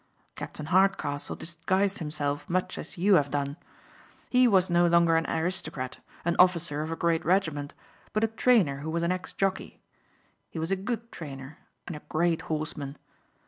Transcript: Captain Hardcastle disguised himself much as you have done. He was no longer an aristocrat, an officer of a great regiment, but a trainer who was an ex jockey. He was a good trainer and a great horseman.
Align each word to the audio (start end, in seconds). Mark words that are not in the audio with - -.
Captain 0.33 0.65
Hardcastle 0.65 1.35
disguised 1.37 1.99
himself 1.99 2.49
much 2.49 2.79
as 2.79 2.97
you 2.97 3.13
have 3.21 3.29
done. 3.29 3.55
He 4.31 4.47
was 4.47 4.67
no 4.67 4.87
longer 4.87 5.15
an 5.15 5.29
aristocrat, 5.29 5.99
an 6.25 6.35
officer 6.39 6.81
of 6.81 6.91
a 6.91 6.95
great 6.95 7.23
regiment, 7.23 7.75
but 8.11 8.23
a 8.23 8.27
trainer 8.27 8.77
who 8.77 8.89
was 8.89 9.03
an 9.03 9.11
ex 9.11 9.31
jockey. 9.31 9.79
He 10.49 10.57
was 10.57 10.71
a 10.71 10.75
good 10.75 11.11
trainer 11.11 11.59
and 11.85 11.95
a 11.95 12.01
great 12.09 12.41
horseman. 12.49 12.97